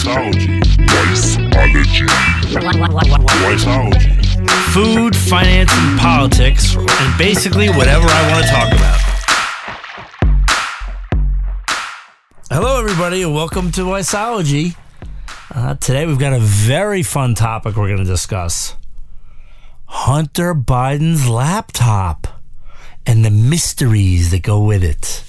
[0.00, 0.60] Wiseology.
[4.72, 9.00] Food, finance, and politics, and basically whatever I want to talk about.
[12.50, 14.74] Hello, everybody, and welcome to Wiseology.
[15.54, 18.76] Uh, today we've got a very fun topic we're going to discuss
[19.84, 22.26] Hunter Biden's laptop
[23.04, 25.24] and the mysteries that go with it.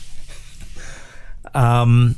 [1.54, 2.16] Um,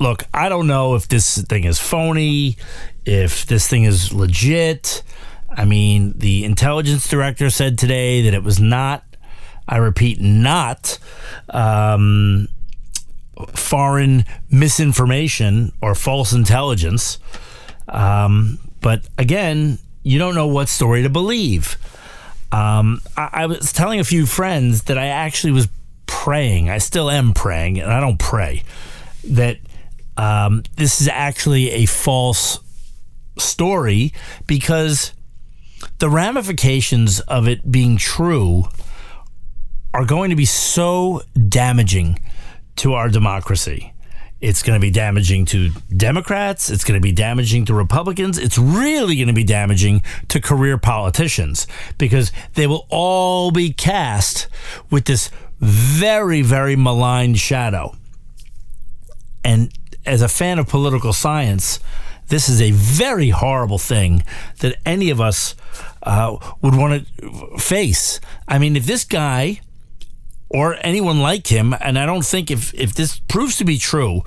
[0.00, 2.56] look, I don't know if this thing is phony,
[3.04, 5.02] if this thing is legit.
[5.50, 9.04] I mean, the intelligence director said today that it was not,
[9.68, 10.98] I repeat, not
[11.50, 12.48] um,
[13.54, 17.18] foreign misinformation or false intelligence.
[17.88, 21.76] Um, but again, you don't know what story to believe.
[22.52, 25.68] Um, I, I was telling a few friends that I actually was
[26.06, 26.70] praying.
[26.70, 28.62] I still am praying, and I don't pray
[29.24, 29.58] that
[30.16, 32.60] um, this is actually a false
[33.38, 34.12] story
[34.46, 35.12] because
[35.98, 38.64] the ramifications of it being true
[39.92, 42.20] are going to be so damaging
[42.76, 43.92] to our democracy.
[44.40, 46.70] It's going to be damaging to Democrats.
[46.70, 48.38] It's going to be damaging to Republicans.
[48.38, 51.66] It's really going to be damaging to career politicians
[51.98, 54.48] because they will all be cast
[54.90, 57.94] with this very, very maligned shadow.
[59.44, 59.70] And
[60.06, 61.80] as a fan of political science,
[62.28, 64.22] this is a very horrible thing
[64.60, 65.54] that any of us
[66.02, 68.20] uh, would want to face.
[68.46, 69.60] I mean, if this guy
[70.48, 74.22] or anyone like him, and I don't think if, if this proves to be true,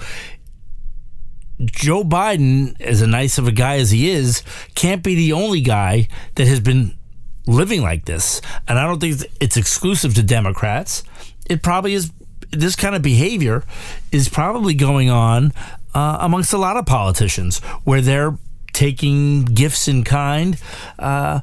[1.61, 4.43] Joe Biden, as a nice of a guy as he is,
[4.75, 6.97] can't be the only guy that has been
[7.45, 8.41] living like this.
[8.67, 11.03] And I don't think it's exclusive to Democrats.
[11.49, 12.11] It probably is.
[12.53, 13.63] This kind of behavior
[14.11, 15.51] is probably going on
[15.93, 18.37] uh, amongst a lot of politicians where they're
[18.73, 20.59] taking gifts in kind
[20.97, 21.41] uh,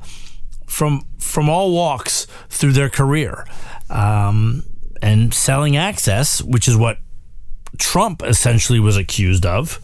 [0.66, 3.46] from from all walks through their career.
[3.88, 4.64] Um,
[5.02, 6.98] and selling access, which is what
[7.78, 9.80] Trump essentially was accused of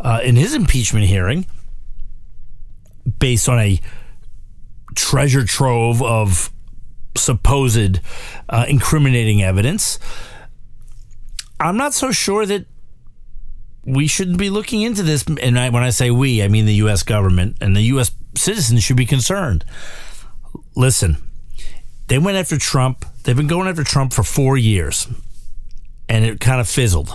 [0.00, 1.46] uh, in his impeachment hearing,
[3.18, 3.80] based on a
[4.94, 6.50] treasure trove of
[7.16, 8.00] supposed
[8.48, 9.98] uh, incriminating evidence.
[11.60, 12.66] I'm not so sure that
[13.84, 15.24] we shouldn't be looking into this.
[15.40, 17.02] And I, when I say we, I mean the U.S.
[17.02, 18.10] government and the U.S.
[18.36, 19.64] citizens should be concerned.
[20.76, 21.16] Listen,
[22.08, 23.04] they went after Trump.
[23.24, 25.08] They've been going after Trump for four years,
[26.08, 27.10] and it kind of fizzled.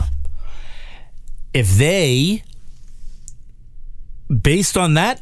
[1.53, 2.43] If they,
[4.29, 5.21] based on that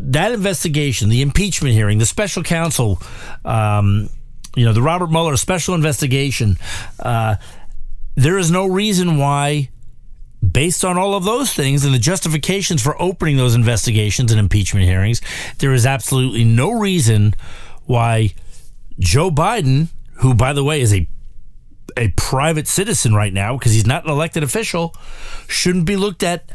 [0.00, 3.00] that investigation, the impeachment hearing, the special counsel,
[3.44, 4.08] um,
[4.54, 6.56] you know, the Robert Mueller special investigation,
[7.00, 7.36] uh,
[8.18, 9.70] there is no reason why
[10.50, 14.84] based on all of those things and the justifications for opening those investigations and impeachment
[14.86, 15.20] hearings,
[15.58, 17.32] there is absolutely no reason
[17.84, 18.34] why
[18.98, 21.08] Joe Biden, who by the way is a
[21.96, 24.94] a private citizen right now because he's not an elected official,
[25.48, 26.50] shouldn't be looked at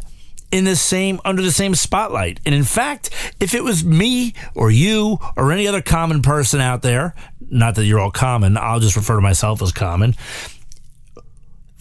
[0.52, 2.40] in the same under the same spotlight.
[2.46, 3.10] And in fact,
[3.40, 7.16] if it was me or you or any other common person out there,
[7.50, 10.16] not that you're all common, I'll just refer to myself as common.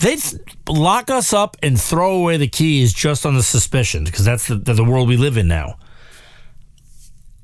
[0.03, 0.21] They'd
[0.69, 4.57] lock us up and throw away the keys just on the suspicion because that's the,
[4.57, 5.79] the world we live in now.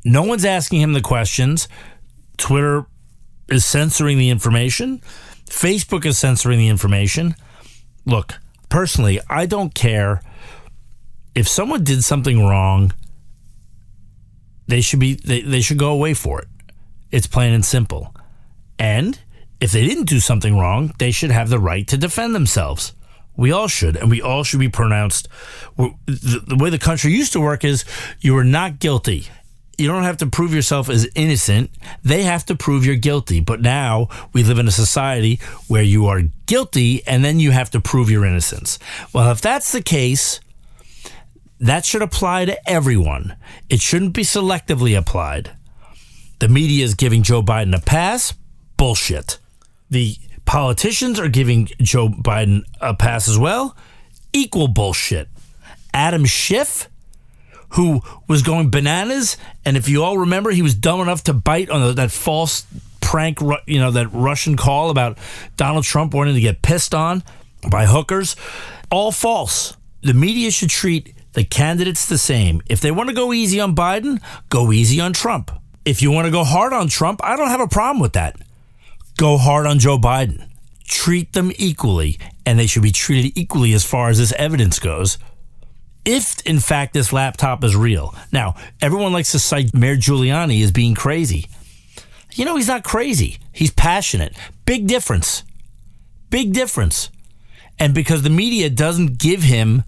[0.05, 1.69] No one's asking him the questions.
[2.37, 2.87] Twitter
[3.49, 5.01] is censoring the information.
[5.49, 7.37] Facebook is censoring the information.
[8.05, 8.35] Look,
[8.69, 10.21] personally, I don't care
[11.37, 12.93] if someone did something wrong.
[14.67, 16.49] They should be they, they should go away for it.
[17.13, 18.15] It's plain and simple.
[18.81, 19.19] And
[19.61, 22.93] if they didn't do something wrong, they should have the right to defend themselves.
[23.37, 25.29] We all should, and we all should be pronounced.
[25.77, 27.85] The, way the country used to work is
[28.21, 29.29] you were not guilty
[29.79, 31.71] you don't have to prove yourself as innocent.
[32.03, 33.39] They have to prove you're guilty.
[33.39, 37.71] But now we live in a society where you are guilty and then you have
[37.71, 38.79] to prove your innocence.
[39.13, 40.41] Well, if that's the case,
[41.61, 43.37] that should apply to everyone.
[43.69, 45.53] It shouldn't be selectively applied.
[46.41, 48.35] The media is giving Joe Biden a pass.
[48.77, 49.39] Bullshit.
[49.91, 53.77] The politicians are giving Joe Biden a pass as well.
[54.33, 55.29] Equal bullshit.
[55.93, 56.89] Adam Schiff
[57.71, 59.37] who was going bananas.
[59.65, 62.67] And if you all remember, he was dumb enough to bite on that false
[63.01, 65.19] prank, you know, that Russian call about
[65.57, 67.23] Donald Trump wanting to get pissed on
[67.71, 68.37] by hookers.
[68.91, 69.77] All false.
[70.03, 72.63] The media should treat the candidates the same.
[72.67, 75.51] If they want to go easy on Biden, go easy on Trump.
[75.85, 78.37] If you want to go hard on Trump, I don't have a problem with that.
[79.19, 80.49] Go hard on Joe Biden.
[80.87, 85.19] Treat them equally, and they should be treated equally as far as this evidence goes
[86.09, 88.15] if in fact this laptop is real.
[88.33, 91.47] Now, everyone likes to cite Mayor Giuliani as being crazy.
[92.33, 93.39] You know, he's not crazy.
[93.53, 94.35] He's passionate.
[94.65, 95.43] Big difference.
[96.31, 97.11] Big difference.
[97.79, 99.85] And because the media doesn't give him,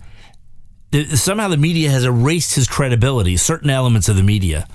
[1.15, 4.69] somehow the media has erased his credibility, certain elements of the media.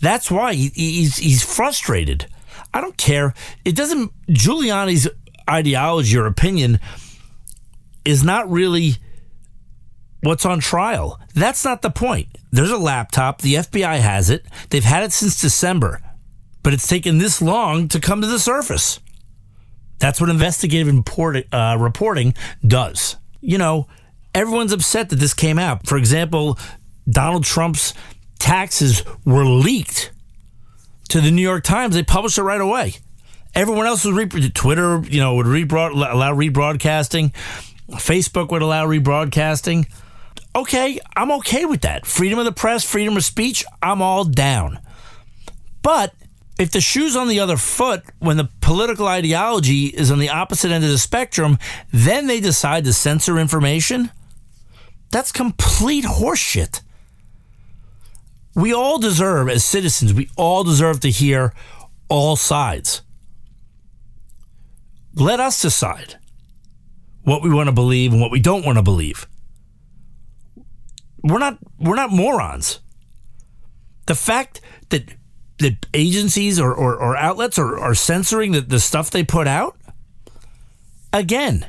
[0.00, 2.26] That's why he's, he's frustrated.
[2.74, 3.34] I don't care.
[3.64, 5.08] It doesn't, Giuliani's
[5.48, 6.80] ideology or opinion
[8.04, 8.96] is not really
[10.22, 11.20] what's on trial.
[11.34, 12.28] That's not the point.
[12.50, 13.40] There's a laptop.
[13.40, 14.46] The FBI has it.
[14.70, 16.00] They've had it since December,
[16.62, 19.00] but it's taken this long to come to the surface.
[19.98, 22.34] That's what investigative report, uh, reporting
[22.66, 23.16] does.
[23.40, 23.86] You know,
[24.34, 25.86] everyone's upset that this came out.
[25.86, 26.58] For example,
[27.08, 27.94] Donald Trump's
[28.38, 30.12] taxes were leaked
[31.08, 31.94] to the New York Times.
[31.94, 32.94] They published it right away.
[33.54, 37.32] Everyone else was re- Twitter, you know, would rebroad, allow rebroadcasting.
[37.90, 39.86] Facebook would allow rebroadcasting.
[40.54, 42.06] Okay, I'm okay with that.
[42.06, 44.78] Freedom of the press, freedom of speech, I'm all down.
[45.82, 46.14] But
[46.58, 50.70] if the shoe's on the other foot when the political ideology is on the opposite
[50.70, 51.58] end of the spectrum,
[51.92, 54.10] then they decide to censor information.
[55.10, 56.80] That's complete horseshit.
[58.54, 61.54] We all deserve, as citizens, we all deserve to hear
[62.08, 63.02] all sides.
[65.14, 66.16] Let us decide
[67.22, 69.26] what we want to believe and what we don't want to believe.
[71.22, 72.80] We're not we're not morons.
[74.06, 74.60] The fact
[74.90, 75.14] that
[75.58, 79.76] that agencies or, or, or outlets are, are censoring the, the stuff they put out,
[81.12, 81.66] again,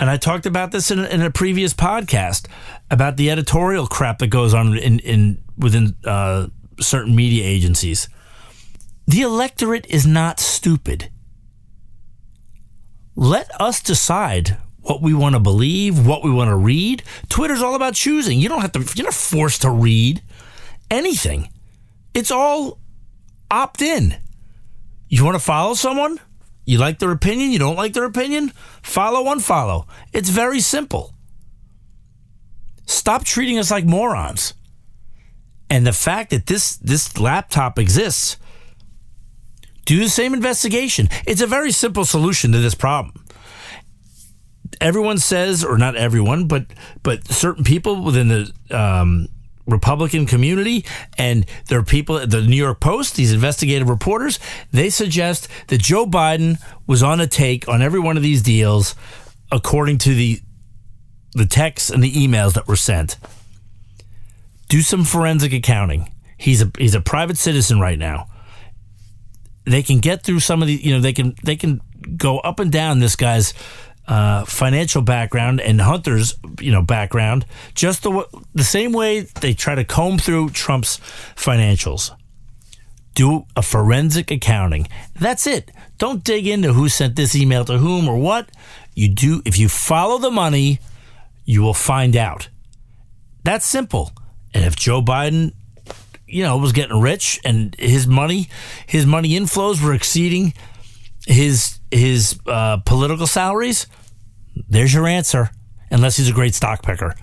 [0.00, 2.48] and I talked about this in, in a previous podcast
[2.90, 6.48] about the editorial crap that goes on in, in within uh,
[6.80, 8.08] certain media agencies.
[9.06, 11.10] The electorate is not stupid
[13.14, 17.02] let us decide what we want to believe, what we want to read.
[17.28, 18.40] Twitter's all about choosing.
[18.40, 20.22] You don't have to, you're not forced to read
[20.90, 21.48] anything.
[22.14, 22.78] It's all
[23.50, 24.16] opt in.
[25.08, 26.18] You want to follow someone?
[26.64, 27.50] You like their opinion?
[27.50, 28.52] You don't like their opinion?
[28.82, 29.86] Follow, unfollow.
[30.12, 31.14] It's very simple.
[32.86, 34.54] Stop treating us like morons.
[35.68, 38.36] And the fact that this this laptop exists
[39.84, 41.08] do the same investigation.
[41.26, 43.24] It's a very simple solution to this problem.
[44.80, 46.66] Everyone says, or not everyone, but
[47.02, 49.28] but certain people within the um,
[49.66, 50.84] Republican community,
[51.16, 54.38] and there are people at the New York Post, these investigative reporters,
[54.72, 58.94] they suggest that Joe Biden was on a take on every one of these deals,
[59.50, 60.40] according to the
[61.34, 63.16] the texts and the emails that were sent.
[64.68, 66.12] Do some forensic accounting.
[66.36, 68.28] He's a he's a private citizen right now
[69.64, 71.80] they can get through some of the you know they can they can
[72.16, 73.54] go up and down this guy's
[74.08, 79.74] uh, financial background and Hunter's you know background just the the same way they try
[79.74, 80.98] to comb through Trump's
[81.36, 82.10] financials.
[83.14, 84.88] Do a forensic accounting.
[85.18, 85.70] That's it.
[85.98, 88.50] Don't dig into who sent this email to whom or what.
[88.94, 90.80] You do if you follow the money,
[91.44, 92.48] you will find out.
[93.44, 94.12] That's simple.
[94.54, 95.52] And if Joe Biden
[96.32, 98.48] you know, was getting rich and his money,
[98.86, 100.54] his money inflows were exceeding
[101.26, 103.86] his his uh, political salaries.
[104.68, 105.50] There's your answer,
[105.90, 107.14] unless he's a great stock picker.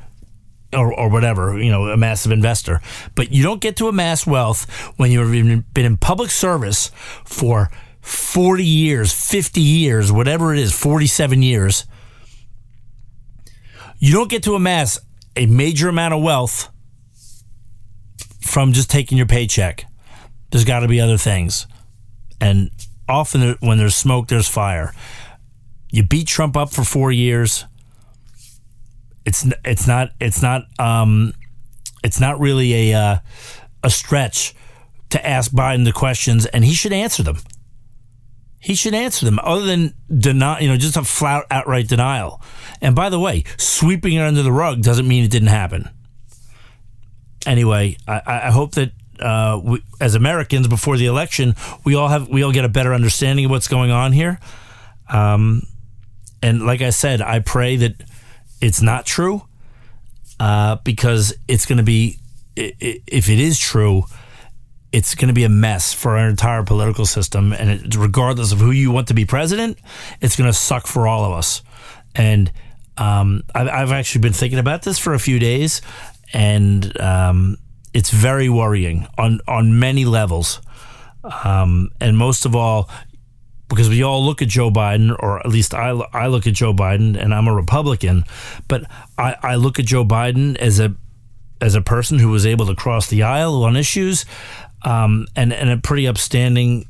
[0.71, 2.79] Or, or whatever, you know, a massive investor.
[3.15, 5.31] But you don't get to amass wealth when you've
[5.73, 6.91] been in public service
[7.25, 7.71] for
[8.01, 11.85] 40 years, 50 years, whatever it is, 47 years.
[13.97, 14.99] You don't get to amass
[15.35, 16.69] a major amount of wealth
[18.41, 19.85] from just taking your paycheck.
[20.51, 21.65] There's got to be other things.
[22.39, 22.69] And
[23.09, 24.93] often when there's smoke, there's fire.
[25.91, 27.65] You beat Trump up for four years.
[29.25, 31.33] It's it's not it's not um,
[32.03, 33.17] it's not really a uh,
[33.83, 34.55] a stretch
[35.09, 37.37] to ask Biden the questions, and he should answer them.
[38.61, 42.41] He should answer them, other than deny, you know, just a flat outright denial.
[42.81, 45.89] And by the way, sweeping it under the rug doesn't mean it didn't happen
[47.45, 52.27] anyway, I, I hope that uh, we, as Americans before the election, we all have
[52.27, 54.39] we all get a better understanding of what's going on here.
[55.09, 55.63] Um,
[56.41, 58.03] and like I said, I pray that
[58.61, 59.43] it's not true
[60.39, 62.17] uh, because it's going to be
[62.55, 64.03] if it is true,
[64.91, 67.53] it's going to be a mess for our entire political system.
[67.53, 69.77] And it, regardless of who you want to be president,
[70.21, 71.61] it's going to suck for all of us.
[72.15, 72.51] And
[72.97, 75.81] um, I've, I've actually been thinking about this for a few days,
[76.33, 77.57] and um,
[77.93, 80.61] it's very worrying on on many levels.
[81.23, 82.89] Um, and most of all,
[83.69, 86.73] because we all look at Joe Biden, or at least I, I look at Joe
[86.73, 88.23] Biden, and I'm a Republican,
[88.67, 88.83] but
[89.17, 90.95] I, I look at Joe Biden as a
[91.61, 94.25] as a person who was able to cross the aisle on issues,
[94.81, 96.87] um, and and a pretty upstanding,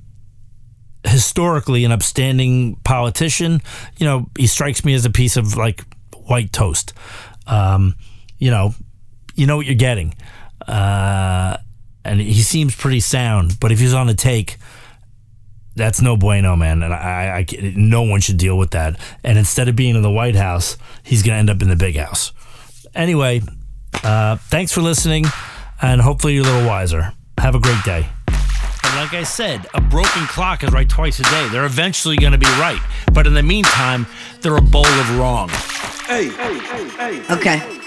[1.04, 3.62] historically an upstanding politician.
[3.98, 5.84] You know, he strikes me as a piece of like
[6.16, 6.94] white toast.
[7.46, 7.96] Um,
[8.38, 8.74] you know,
[9.36, 10.16] you know what you're getting,
[10.68, 11.58] uh,
[12.04, 13.60] and he seems pretty sound.
[13.60, 14.58] But if he's on a take
[15.80, 16.84] that's no bueno, man.
[16.84, 19.00] And I, I, no one should deal with that.
[19.24, 21.76] And instead of being in the White House, he's going to end up in the
[21.76, 22.34] big house.
[22.94, 23.42] Anyway,
[24.04, 25.26] uh, thanks for listening,
[25.82, 27.14] and hopefully you're a little wiser.
[27.38, 28.08] Have a great day.
[28.28, 31.48] And like I said, a broken clock is right twice a day.
[31.50, 32.82] They're eventually going to be right.
[33.14, 34.06] But in the meantime,
[34.42, 35.50] they're a bowl of wrong.
[36.08, 37.34] Hey, hey, hey, hey.
[37.36, 37.79] Okay.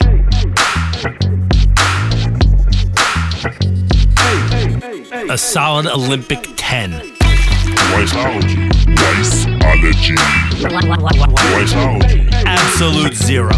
[5.30, 6.90] A solid Olympic 10.
[7.92, 8.68] Wiseology.
[8.96, 10.16] Wiseology.
[11.54, 12.32] Wiseology.
[12.44, 13.50] Absolute zero.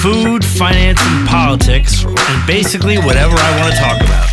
[0.00, 4.31] Food, finance, and politics, and basically whatever I want to talk about.